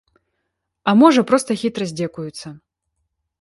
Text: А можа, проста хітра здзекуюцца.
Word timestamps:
А 0.91 0.95
можа, 1.01 1.25
проста 1.33 1.59
хітра 1.65 1.83
здзекуюцца. 1.93 2.47